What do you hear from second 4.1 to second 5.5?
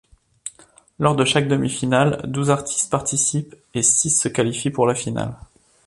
qualifient pour la finale.